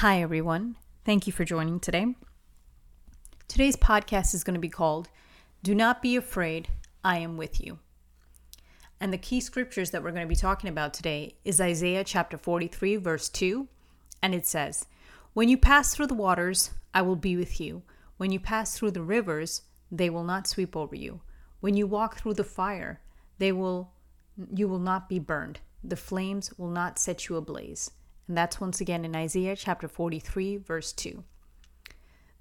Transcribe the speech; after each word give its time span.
Hi, 0.00 0.22
everyone. 0.22 0.76
Thank 1.04 1.26
you 1.26 1.32
for 1.34 1.44
joining 1.44 1.78
today. 1.78 2.14
Today's 3.48 3.76
podcast 3.76 4.32
is 4.32 4.42
going 4.42 4.54
to 4.54 4.58
be 4.58 4.70
called 4.70 5.10
Do 5.62 5.74
Not 5.74 6.00
Be 6.00 6.16
Afraid, 6.16 6.68
I 7.04 7.18
Am 7.18 7.36
With 7.36 7.60
You. 7.62 7.80
And 8.98 9.12
the 9.12 9.18
key 9.18 9.42
scriptures 9.42 9.90
that 9.90 10.02
we're 10.02 10.12
going 10.12 10.24
to 10.24 10.26
be 10.26 10.34
talking 10.34 10.70
about 10.70 10.94
today 10.94 11.34
is 11.44 11.60
Isaiah 11.60 12.02
chapter 12.02 12.38
43, 12.38 12.96
verse 12.96 13.28
2. 13.28 13.68
And 14.22 14.34
it 14.34 14.46
says, 14.46 14.86
When 15.34 15.50
you 15.50 15.58
pass 15.58 15.94
through 15.94 16.06
the 16.06 16.14
waters, 16.14 16.70
I 16.94 17.02
will 17.02 17.14
be 17.14 17.36
with 17.36 17.60
you. 17.60 17.82
When 18.16 18.32
you 18.32 18.40
pass 18.40 18.74
through 18.74 18.92
the 18.92 19.02
rivers, 19.02 19.64
they 19.92 20.08
will 20.08 20.24
not 20.24 20.46
sweep 20.46 20.74
over 20.74 20.96
you. 20.96 21.20
When 21.60 21.76
you 21.76 21.86
walk 21.86 22.16
through 22.16 22.34
the 22.34 22.42
fire, 22.42 23.02
they 23.36 23.52
will 23.52 23.92
you 24.50 24.66
will 24.66 24.78
not 24.78 25.10
be 25.10 25.18
burned. 25.18 25.60
The 25.84 25.94
flames 25.94 26.56
will 26.56 26.70
not 26.70 26.98
set 26.98 27.28
you 27.28 27.36
ablaze. 27.36 27.90
And 28.30 28.38
that's 28.38 28.60
once 28.60 28.80
again 28.80 29.04
in 29.04 29.16
Isaiah 29.16 29.56
chapter 29.56 29.88
43, 29.88 30.58
verse 30.58 30.92
2. 30.92 31.24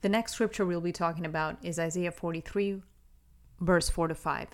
The 0.01 0.09
next 0.09 0.33
scripture 0.33 0.63
we'll 0.63 0.81
be 0.81 0.91
talking 0.91 1.25
about 1.25 1.57
is 1.63 1.79
Isaiah 1.79 2.11
43, 2.11 2.83
verse 3.59 3.89
4 3.89 4.09
to 4.09 4.13
5, 4.13 4.49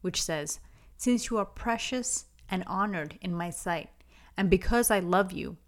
which 0.00 0.20
says, 0.20 0.58
Since 0.96 1.30
you 1.30 1.38
are 1.38 1.44
precious 1.44 2.24
and 2.48 2.64
honored 2.66 3.20
in 3.20 3.32
my 3.32 3.50
sight, 3.50 3.90
and 4.36 4.50
because 4.50 4.90
I 4.90 4.98
love 4.98 5.30
you, 5.30 5.58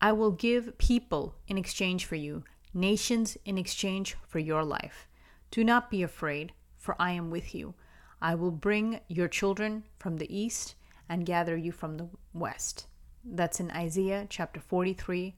I 0.00 0.12
will 0.12 0.30
give 0.30 0.78
people 0.78 1.34
in 1.46 1.58
exchange 1.58 2.06
for 2.06 2.16
you, 2.16 2.42
nations 2.72 3.36
in 3.44 3.58
exchange 3.58 4.16
for 4.26 4.38
your 4.38 4.64
life. 4.64 5.06
Do 5.50 5.64
not 5.64 5.90
be 5.90 6.02
afraid, 6.02 6.54
for 6.78 6.96
I 6.98 7.10
am 7.10 7.28
with 7.28 7.54
you. 7.54 7.74
I 8.22 8.36
will 8.36 8.50
bring 8.50 9.00
your 9.06 9.28
children 9.28 9.84
from 9.98 10.16
the 10.16 10.34
east 10.34 10.76
and 11.10 11.26
gather 11.26 11.58
you 11.58 11.72
from 11.72 11.98
the 11.98 12.08
west. 12.32 12.86
That's 13.24 13.60
in 13.60 13.70
Isaiah 13.70 14.26
chapter 14.28 14.60
43, 14.60 15.34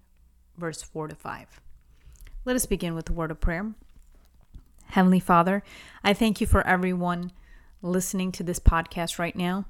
verse 0.57 0.83
4 0.83 1.09
to 1.09 1.15
5. 1.15 1.61
Let 2.45 2.57
us 2.57 2.67
begin 2.67 2.95
with 2.95 3.11
a 3.11 3.13
word 3.13 3.31
of 3.31 3.41
prayer. 3.41 3.73
Heavenly 4.87 5.21
Father, 5.21 5.63
I 6.03 6.13
thank 6.13 6.41
you 6.41 6.47
for 6.47 6.67
everyone 6.67 7.33
listening 7.83 8.33
to 8.33 8.43
this 8.43 8.61
podcast 8.61 9.19
right 9.19 9.37
now. 9.37 9.67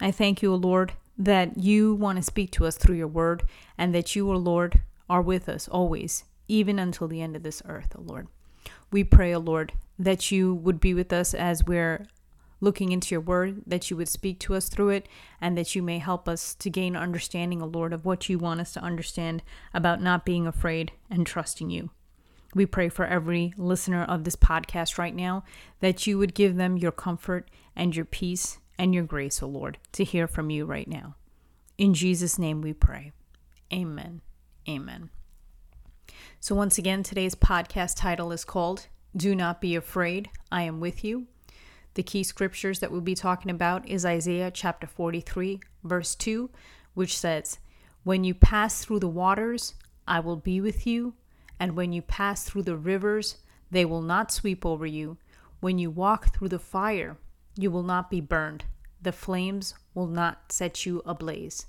I 0.00 0.10
thank 0.10 0.40
you, 0.42 0.54
Lord, 0.54 0.92
that 1.18 1.58
you 1.58 1.94
want 1.94 2.16
to 2.16 2.22
speak 2.22 2.52
to 2.52 2.66
us 2.66 2.76
through 2.76 2.96
your 2.96 3.08
word 3.08 3.42
and 3.76 3.94
that 3.94 4.14
you, 4.14 4.30
O 4.30 4.36
Lord, 4.36 4.80
are 5.10 5.22
with 5.22 5.48
us 5.48 5.68
always, 5.68 6.24
even 6.46 6.78
until 6.78 7.08
the 7.08 7.20
end 7.20 7.34
of 7.34 7.42
this 7.42 7.62
earth, 7.66 7.94
O 7.98 8.02
Lord. 8.02 8.28
We 8.90 9.04
pray, 9.04 9.34
O 9.34 9.38
Lord, 9.38 9.72
that 9.98 10.30
you 10.30 10.54
would 10.54 10.80
be 10.80 10.94
with 10.94 11.12
us 11.12 11.34
as 11.34 11.64
we're 11.64 12.06
looking 12.60 12.92
into 12.92 13.14
your 13.14 13.20
word, 13.20 13.62
that 13.66 13.90
you 13.90 13.96
would 13.96 14.08
speak 14.08 14.40
to 14.40 14.54
us 14.54 14.68
through 14.68 14.90
it, 14.90 15.08
and 15.40 15.56
that 15.56 15.74
you 15.74 15.82
may 15.82 15.98
help 15.98 16.28
us 16.28 16.54
to 16.56 16.70
gain 16.70 16.96
understanding, 16.96 17.62
O 17.62 17.66
Lord, 17.66 17.92
of 17.92 18.04
what 18.04 18.28
you 18.28 18.38
want 18.38 18.60
us 18.60 18.72
to 18.72 18.82
understand 18.82 19.42
about 19.72 20.02
not 20.02 20.24
being 20.24 20.46
afraid 20.46 20.92
and 21.10 21.26
trusting 21.26 21.70
you. 21.70 21.90
We 22.54 22.66
pray 22.66 22.88
for 22.88 23.06
every 23.06 23.52
listener 23.56 24.04
of 24.04 24.24
this 24.24 24.36
podcast 24.36 24.98
right 24.98 25.14
now 25.14 25.44
that 25.80 26.06
you 26.06 26.18
would 26.18 26.34
give 26.34 26.56
them 26.56 26.78
your 26.78 26.92
comfort 26.92 27.50
and 27.76 27.94
your 27.94 28.06
peace 28.06 28.58
and 28.78 28.94
your 28.94 29.04
grace, 29.04 29.42
O 29.42 29.46
Lord, 29.46 29.78
to 29.92 30.04
hear 30.04 30.26
from 30.26 30.50
you 30.50 30.64
right 30.64 30.88
now. 30.88 31.16
In 31.76 31.94
Jesus' 31.94 32.38
name 32.38 32.62
we 32.62 32.72
pray. 32.72 33.12
Amen. 33.72 34.22
Amen. 34.68 35.10
So, 36.40 36.54
once 36.54 36.78
again, 36.78 37.02
today's 37.02 37.34
podcast 37.34 37.96
title 37.96 38.32
is 38.32 38.44
called 38.44 38.86
Do 39.16 39.34
Not 39.34 39.60
Be 39.60 39.76
Afraid, 39.76 40.30
I 40.50 40.62
Am 40.62 40.80
With 40.80 41.04
You. 41.04 41.26
The 41.98 42.04
key 42.04 42.22
scriptures 42.22 42.78
that 42.78 42.92
we'll 42.92 43.00
be 43.00 43.16
talking 43.16 43.50
about 43.50 43.88
is 43.88 44.06
Isaiah 44.06 44.52
chapter 44.52 44.86
43, 44.86 45.58
verse 45.82 46.14
2, 46.14 46.48
which 46.94 47.18
says, 47.18 47.58
When 48.04 48.22
you 48.22 48.34
pass 48.34 48.84
through 48.84 49.00
the 49.00 49.08
waters, 49.08 49.74
I 50.06 50.20
will 50.20 50.36
be 50.36 50.60
with 50.60 50.86
you, 50.86 51.14
and 51.58 51.74
when 51.74 51.92
you 51.92 52.00
pass 52.00 52.44
through 52.44 52.62
the 52.62 52.76
rivers, 52.76 53.38
they 53.72 53.84
will 53.84 54.00
not 54.00 54.30
sweep 54.30 54.64
over 54.64 54.86
you. 54.86 55.16
When 55.58 55.80
you 55.80 55.90
walk 55.90 56.32
through 56.32 56.50
the 56.50 56.60
fire, 56.60 57.16
you 57.56 57.68
will 57.68 57.82
not 57.82 58.10
be 58.10 58.20
burned. 58.20 58.66
The 59.02 59.10
flames 59.10 59.74
will 59.92 60.06
not 60.06 60.52
set 60.52 60.86
you 60.86 61.02
ablaze. 61.04 61.66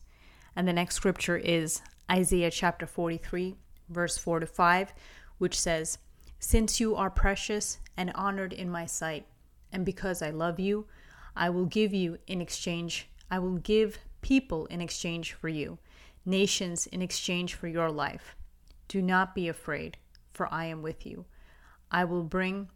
And 0.55 0.67
the 0.67 0.73
next 0.73 0.93
scripture 0.93 1.37
is 1.37 1.81
Isaiah 2.07 2.51
chapter 2.51 2.85
43, 2.85 3.55
verse 3.89 4.19
4 4.19 4.41
to 4.41 4.45
5, 4.45 4.93
which 5.39 5.59
says, 5.59 5.97
Since 6.37 6.79
you 6.79 6.95
are 6.95 7.09
precious 7.09 7.79
and 7.97 8.11
honored 8.13 8.53
in 8.53 8.69
my 8.69 8.85
sight, 8.85 9.25
and 9.71 9.85
because 9.85 10.21
I 10.21 10.29
love 10.29 10.59
you, 10.59 10.85
I 11.35 11.49
will 11.49 11.65
give 11.65 11.93
you 11.93 12.17
in 12.27 12.41
exchange, 12.41 13.07
I 13.29 13.39
will 13.39 13.57
give 13.57 13.99
people 14.21 14.65
in 14.67 14.81
exchange 14.81 15.33
for 15.33 15.49
you, 15.49 15.77
nations 16.25 16.87
in 16.87 17.01
exchange 17.01 17.53
for 17.53 17.67
your 17.67 17.91
life. 17.91 18.35
Do 18.87 19.01
not 19.01 19.35
be 19.35 19.47
afraid, 19.47 19.97
for 20.33 20.51
I 20.53 20.65
am 20.65 20.81
with 20.81 21.05
you. 21.05 21.25
I 21.91 22.05
will 22.05 22.23
bring 22.23 22.69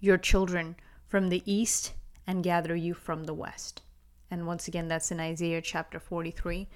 your 0.00 0.18
children 0.18 0.76
from 1.08 1.28
the 1.28 1.42
east 1.50 1.94
and 2.26 2.42
gather 2.42 2.74
you 2.74 2.94
from 2.94 3.24
the 3.24 3.34
west. 3.34 3.82
And 4.30 4.46
once 4.46 4.66
again, 4.66 4.88
that's 4.88 5.10
in 5.10 5.20
Isaiah 5.20 5.62
chapter 5.62 6.00
43, 6.00 6.68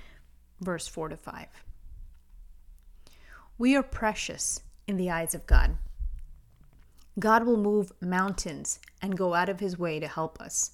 verse 0.60 0.86
4 0.86 1.08
to 1.08 1.16
5. 1.16 1.46
We 3.58 3.76
are 3.76 3.82
precious 3.82 4.62
in 4.86 4.96
the 4.96 5.10
eyes 5.10 5.34
of 5.34 5.46
God. 5.46 5.76
God 7.20 7.44
will 7.44 7.56
move 7.56 7.92
mountains 8.00 8.80
and 9.00 9.16
go 9.16 9.34
out 9.34 9.48
of 9.48 9.60
his 9.60 9.78
way 9.78 10.00
to 10.00 10.08
help 10.08 10.40
us. 10.40 10.72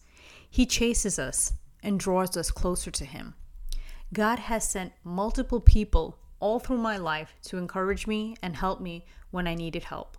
He 0.49 0.65
chases 0.65 1.19
us 1.19 1.53
and 1.83 2.01
draws 2.01 2.37
us 2.37 2.51
closer 2.51 2.91
to 2.93 3.05
him. 3.05 3.35
God 4.15 4.39
has 4.39 4.67
sent 4.67 4.93
multiple 5.05 5.61
people 5.61 6.19
all 6.39 6.61
through 6.61 6.79
my 6.79 6.97
life 6.97 7.35
to 7.43 7.59
encourage 7.59 8.07
me 8.07 8.37
and 8.43 8.57
help 8.57 8.81
me 8.81 9.05
when 9.31 9.47
I 9.47 9.55
needed 9.55 9.85
help. 9.85 10.17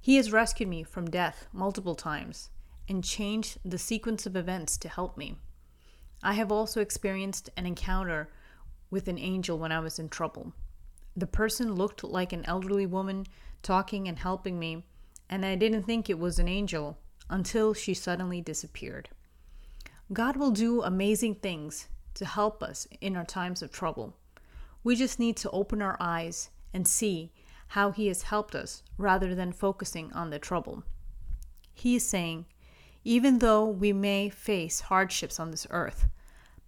He 0.00 0.16
has 0.16 0.32
rescued 0.32 0.68
me 0.68 0.82
from 0.82 1.10
death 1.10 1.46
multiple 1.52 1.94
times 1.94 2.48
and 2.88 3.04
changed 3.04 3.58
the 3.64 3.78
sequence 3.78 4.26
of 4.26 4.34
events 4.34 4.76
to 4.78 4.88
help 4.88 5.16
me. 5.16 5.36
I 6.22 6.34
have 6.34 6.50
also 6.50 6.80
experienced 6.80 7.50
an 7.56 7.66
encounter 7.66 8.28
with 8.90 9.08
an 9.08 9.18
angel 9.18 9.58
when 9.58 9.72
I 9.72 9.80
was 9.80 9.98
in 9.98 10.08
trouble. 10.08 10.52
The 11.16 11.26
person 11.26 11.74
looked 11.74 12.02
like 12.04 12.32
an 12.32 12.44
elderly 12.46 12.86
woman 12.86 13.26
talking 13.62 14.08
and 14.08 14.18
helping 14.18 14.58
me, 14.58 14.84
and 15.32 15.46
I 15.46 15.54
didn't 15.54 15.84
think 15.84 16.10
it 16.10 16.18
was 16.18 16.38
an 16.38 16.46
angel 16.46 16.98
until 17.30 17.72
she 17.72 17.94
suddenly 17.94 18.42
disappeared. 18.42 19.08
God 20.12 20.36
will 20.36 20.50
do 20.50 20.82
amazing 20.82 21.36
things 21.36 21.88
to 22.12 22.26
help 22.26 22.62
us 22.62 22.86
in 23.00 23.16
our 23.16 23.24
times 23.24 23.62
of 23.62 23.72
trouble. 23.72 24.14
We 24.84 24.94
just 24.94 25.18
need 25.18 25.38
to 25.38 25.50
open 25.50 25.80
our 25.80 25.96
eyes 25.98 26.50
and 26.74 26.86
see 26.86 27.32
how 27.68 27.92
He 27.92 28.08
has 28.08 28.24
helped 28.24 28.54
us 28.54 28.82
rather 28.98 29.34
than 29.34 29.52
focusing 29.52 30.12
on 30.12 30.28
the 30.28 30.38
trouble. 30.38 30.82
He 31.72 31.96
is 31.96 32.06
saying, 32.06 32.44
even 33.02 33.38
though 33.38 33.64
we 33.64 33.94
may 33.94 34.28
face 34.28 34.80
hardships 34.80 35.40
on 35.40 35.50
this 35.50 35.66
earth, 35.70 36.08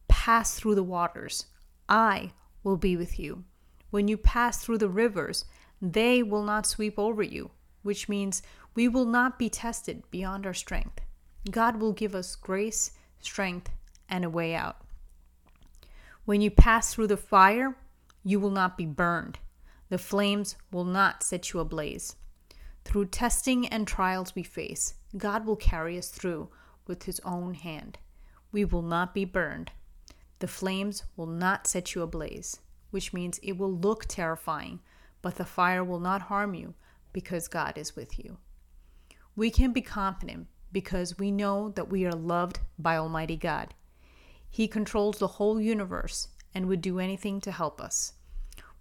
pass 0.09 0.55
through 0.55 0.77
the 0.77 0.83
waters. 0.83 1.49
I 1.87 2.33
will 2.63 2.79
be 2.79 2.97
with 2.97 3.19
you. 3.19 3.45
When 3.91 4.09
you 4.09 4.17
pass 4.17 4.65
through 4.65 4.79
the 4.79 4.89
rivers, 4.89 5.45
they 5.83 6.23
will 6.23 6.45
not 6.45 6.65
sweep 6.65 6.99
over 6.99 7.23
you 7.23 7.51
which 7.85 8.09
means 8.09 8.43
we 8.75 8.89
will 8.89 9.05
not 9.05 9.39
be 9.39 9.49
tested 9.49 10.03
beyond 10.11 10.45
our 10.45 10.55
strength. 10.55 11.01
God 11.51 11.77
will 11.77 11.93
give 11.93 12.15
us 12.15 12.35
grace, 12.35 12.91
strength, 13.21 13.71
and 14.09 14.25
a 14.25 14.31
way 14.31 14.55
out. 14.55 14.79
When 16.25 16.41
you 16.41 16.51
pass 16.51 16.93
through 16.93 17.09
the 17.09 17.17
fire, 17.17 17.77
you 18.25 18.41
will 18.41 18.51
not 18.51 18.77
be 18.77 18.87
burned. 18.87 19.39
The 19.91 19.99
flames 19.99 20.57
will 20.73 20.85
not 20.85 21.23
set 21.23 21.53
you 21.53 21.61
ablaze. 21.61 22.17
Through 22.85 23.07
testing 23.07 23.69
and 23.69 23.87
trials 23.87 24.35
we 24.35 24.43
face, 24.43 24.95
God 25.17 25.47
will 25.47 25.57
carry 25.57 25.99
us 25.99 26.09
through 26.09 26.49
with 26.87 27.05
His 27.05 27.21
own 27.21 27.55
hand. 27.55 27.99
We 28.51 28.65
will 28.65 28.83
not 28.83 29.15
be 29.15 29.27
burned. 29.27 29.71
The 30.39 30.49
flames 30.49 31.05
will 31.17 31.27
not 31.27 31.67
set 31.67 31.95
you 31.95 32.03
ablaze, 32.03 32.61
which 32.91 33.13
means 33.13 33.39
it 33.43 33.59
will 33.59 33.73
look 33.73 34.07
terrifying, 34.07 34.81
but 35.21 35.37
the 35.37 35.45
fire 35.45 35.85
will 35.85 36.01
not 36.01 36.23
harm 36.23 36.55
you 36.55 36.75
because 37.15 37.49
God 37.49 37.79
is 37.79 37.97
with 37.97 38.19
you. 38.19 38.37
We 39.35 39.51
can 39.51 39.73
be 39.73 39.81
confident 39.81 40.49
because 40.71 41.19
we 41.19 41.31
know 41.31 41.71
that 41.71 41.89
we 41.89 42.05
are 42.05 42.13
loved 42.13 42.59
by 42.79 42.99
Almighty 42.99 43.37
God. 43.37 43.73
He 44.51 44.69
controls 44.69 45.19
the 45.19 45.27
whole 45.39 45.59
universe 45.59 46.29
and 46.55 46.67
would 46.67 46.83
do 46.83 46.99
anything 47.01 47.41
to 47.41 47.53
help 47.53 47.81
us. 47.81 48.13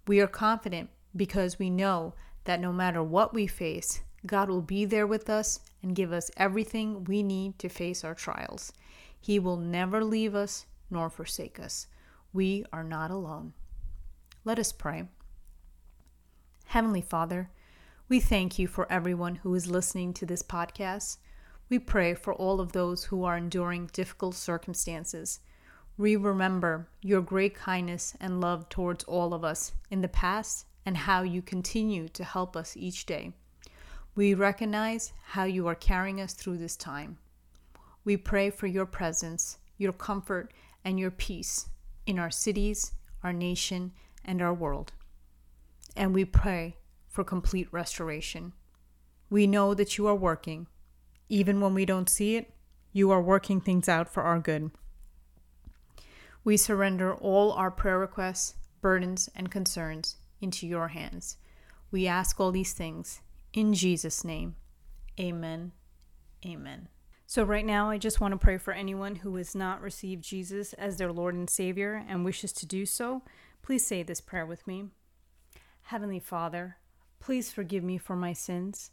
We 0.06 0.20
are 0.20 0.26
confident 0.26 0.90
because 1.16 1.58
we 1.58 1.70
know 1.70 2.14
that 2.44 2.60
no 2.60 2.72
matter 2.72 3.02
what 3.02 3.32
we 3.32 3.46
face, 3.46 4.02
God 4.26 4.50
will 4.50 4.62
be 4.62 4.84
there 4.84 5.06
with 5.06 5.30
us 5.30 5.60
and 5.82 5.94
give 5.94 6.12
us 6.12 6.30
everything 6.36 7.04
we 7.04 7.22
need 7.22 7.58
to 7.60 7.68
face 7.68 8.04
our 8.04 8.14
trials. 8.14 8.72
He 9.20 9.38
will 9.38 9.56
never 9.56 10.04
leave 10.04 10.34
us 10.34 10.66
nor 10.90 11.08
forsake 11.08 11.58
us. 11.58 11.86
We 12.32 12.64
are 12.72 12.84
not 12.84 13.10
alone. 13.10 13.54
Let 14.44 14.58
us 14.58 14.72
pray. 14.72 15.04
Heavenly 16.66 17.00
Father, 17.00 17.50
we 18.06 18.20
thank 18.20 18.58
you 18.58 18.68
for 18.68 18.90
everyone 18.92 19.36
who 19.36 19.54
is 19.54 19.70
listening 19.70 20.12
to 20.12 20.26
this 20.26 20.42
podcast. 20.42 21.16
We 21.70 21.78
pray 21.78 22.12
for 22.12 22.34
all 22.34 22.60
of 22.60 22.72
those 22.72 23.04
who 23.04 23.24
are 23.24 23.38
enduring 23.38 23.88
difficult 23.94 24.34
circumstances. 24.34 25.40
We 25.96 26.14
remember 26.16 26.88
your 27.00 27.22
great 27.22 27.54
kindness 27.54 28.14
and 28.20 28.42
love 28.42 28.68
towards 28.68 29.04
all 29.04 29.32
of 29.32 29.42
us 29.42 29.72
in 29.90 30.02
the 30.02 30.08
past 30.08 30.66
and 30.84 30.98
how 30.98 31.22
you 31.22 31.40
continue 31.40 32.08
to 32.08 32.24
help 32.24 32.56
us 32.56 32.76
each 32.76 33.06
day. 33.06 33.32
We 34.14 34.34
recognize 34.34 35.14
how 35.28 35.44
you 35.44 35.66
are 35.66 35.74
carrying 35.74 36.20
us 36.20 36.34
through 36.34 36.58
this 36.58 36.76
time. 36.76 37.16
We 38.04 38.18
pray 38.18 38.50
for 38.50 38.66
your 38.66 38.86
presence, 38.86 39.56
your 39.78 39.94
comfort, 39.94 40.52
and 40.84 41.00
your 41.00 41.10
peace 41.10 41.70
in 42.06 42.18
our 42.18 42.30
cities, 42.30 42.92
our 43.22 43.32
nation, 43.32 43.92
and 44.26 44.42
our 44.42 44.52
world. 44.52 44.92
And 45.96 46.14
we 46.14 46.26
pray 46.26 46.76
for 47.14 47.22
complete 47.22 47.68
restoration. 47.70 48.52
We 49.30 49.46
know 49.46 49.72
that 49.72 49.96
you 49.96 50.08
are 50.08 50.16
working. 50.16 50.66
Even 51.28 51.60
when 51.60 51.72
we 51.72 51.86
don't 51.86 52.10
see 52.10 52.34
it, 52.34 52.52
you 52.92 53.12
are 53.12 53.22
working 53.22 53.60
things 53.60 53.88
out 53.88 54.08
for 54.08 54.24
our 54.24 54.40
good. 54.40 54.72
We 56.42 56.56
surrender 56.56 57.14
all 57.14 57.52
our 57.52 57.70
prayer 57.70 58.00
requests, 58.00 58.56
burdens, 58.80 59.30
and 59.36 59.48
concerns 59.48 60.16
into 60.40 60.66
your 60.66 60.88
hands. 60.88 61.36
We 61.92 62.08
ask 62.08 62.40
all 62.40 62.50
these 62.50 62.72
things 62.72 63.20
in 63.52 63.74
Jesus' 63.74 64.24
name. 64.24 64.56
Amen. 65.18 65.70
Amen. 66.44 66.88
So, 67.28 67.44
right 67.44 67.64
now, 67.64 67.90
I 67.90 67.96
just 67.96 68.20
want 68.20 68.32
to 68.32 68.38
pray 68.38 68.58
for 68.58 68.72
anyone 68.72 69.16
who 69.16 69.36
has 69.36 69.54
not 69.54 69.80
received 69.80 70.24
Jesus 70.24 70.72
as 70.72 70.96
their 70.96 71.12
Lord 71.12 71.36
and 71.36 71.48
Savior 71.48 72.04
and 72.08 72.24
wishes 72.24 72.52
to 72.54 72.66
do 72.66 72.84
so. 72.84 73.22
Please 73.62 73.86
say 73.86 74.02
this 74.02 74.20
prayer 74.20 74.44
with 74.44 74.66
me 74.66 74.88
Heavenly 75.82 76.18
Father, 76.18 76.78
please 77.20 77.52
forgive 77.52 77.84
me 77.84 77.98
for 77.98 78.16
my 78.16 78.32
sins. 78.32 78.90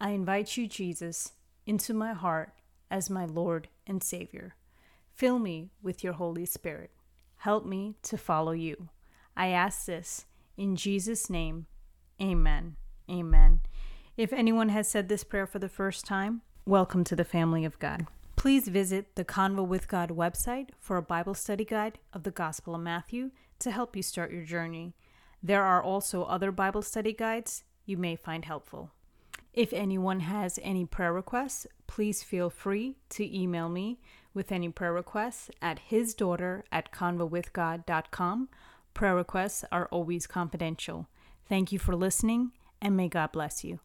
I 0.00 0.10
invite 0.10 0.56
you, 0.56 0.66
Jesus, 0.66 1.32
into 1.66 1.92
my 1.94 2.12
heart 2.12 2.52
as 2.90 3.10
my 3.10 3.24
Lord 3.24 3.68
and 3.86 4.02
Savior. 4.02 4.54
Fill 5.12 5.38
me 5.38 5.70
with 5.82 6.04
your 6.04 6.14
Holy 6.14 6.46
Spirit. 6.46 6.90
Help 7.38 7.66
me 7.66 7.96
to 8.02 8.16
follow 8.16 8.52
you. 8.52 8.88
I 9.36 9.48
ask 9.48 9.86
this 9.86 10.26
in 10.56 10.76
Jesus' 10.76 11.30
name. 11.30 11.66
Amen. 12.20 12.76
Amen. 13.10 13.60
If 14.16 14.32
anyone 14.32 14.70
has 14.70 14.88
said 14.88 15.08
this 15.08 15.24
prayer 15.24 15.46
for 15.46 15.60
the 15.60 15.68
first 15.68 16.04
time, 16.04 16.42
welcome 16.66 17.04
to 17.04 17.14
the 17.14 17.24
family 17.24 17.64
of 17.64 17.78
God. 17.78 18.06
Please 18.34 18.68
visit 18.68 19.14
the 19.14 19.24
Convo 19.24 19.66
with 19.66 19.88
God 19.88 20.10
website 20.10 20.70
for 20.78 20.96
a 20.96 21.02
Bible 21.02 21.34
study 21.34 21.64
guide 21.64 21.98
of 22.12 22.22
the 22.24 22.30
Gospel 22.30 22.74
of 22.74 22.80
Matthew 22.80 23.30
to 23.60 23.70
help 23.70 23.96
you 23.96 24.02
start 24.02 24.32
your 24.32 24.44
journey. 24.44 24.94
There 25.42 25.64
are 25.64 25.82
also 25.82 26.24
other 26.24 26.50
Bible 26.52 26.82
study 26.82 27.12
guides 27.12 27.64
you 27.84 27.96
may 27.96 28.16
find 28.16 28.44
helpful. 28.44 28.90
If 29.54 29.72
anyone 29.72 30.20
has 30.20 30.58
any 30.62 30.84
prayer 30.84 31.12
requests, 31.12 31.66
please 31.86 32.22
feel 32.22 32.50
free 32.50 32.96
to 33.10 33.36
email 33.36 33.68
me 33.68 33.98
with 34.34 34.52
any 34.52 34.68
prayer 34.68 34.92
requests 34.92 35.50
at 35.60 35.78
his 35.80 36.14
daughter 36.14 36.64
at 36.70 36.92
convowithgod.com. 36.92 38.48
Prayer 38.94 39.16
requests 39.16 39.64
are 39.72 39.88
always 39.90 40.26
confidential. 40.26 41.08
Thank 41.48 41.72
you 41.72 41.78
for 41.78 41.96
listening, 41.96 42.52
and 42.80 42.96
may 42.96 43.08
God 43.08 43.32
bless 43.32 43.64
you. 43.64 43.80